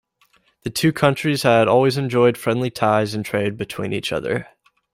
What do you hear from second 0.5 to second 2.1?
The two countries had always